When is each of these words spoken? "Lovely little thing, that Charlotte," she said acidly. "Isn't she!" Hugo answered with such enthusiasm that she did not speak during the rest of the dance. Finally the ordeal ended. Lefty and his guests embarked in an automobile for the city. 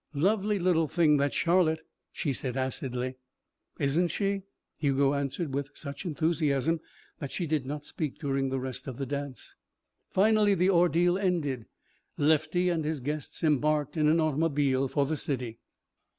"Lovely 0.15 0.57
little 0.57 0.87
thing, 0.87 1.17
that 1.17 1.31
Charlotte," 1.31 1.81
she 2.11 2.33
said 2.33 2.57
acidly. 2.57 3.17
"Isn't 3.77 4.07
she!" 4.07 4.41
Hugo 4.79 5.13
answered 5.13 5.53
with 5.53 5.69
such 5.75 6.05
enthusiasm 6.05 6.79
that 7.19 7.31
she 7.31 7.45
did 7.45 7.67
not 7.67 7.85
speak 7.85 8.17
during 8.17 8.49
the 8.49 8.57
rest 8.57 8.87
of 8.87 8.97
the 8.97 9.05
dance. 9.05 9.55
Finally 10.09 10.55
the 10.55 10.71
ordeal 10.71 11.19
ended. 11.19 11.67
Lefty 12.17 12.67
and 12.69 12.83
his 12.83 12.99
guests 12.99 13.43
embarked 13.43 13.95
in 13.95 14.07
an 14.07 14.19
automobile 14.19 14.87
for 14.87 15.05
the 15.05 15.15
city. 15.15 15.59